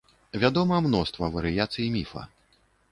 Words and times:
Вядома 0.43 0.79
мноства 0.87 1.31
варыяцый 1.37 1.87
міфа. 1.99 2.29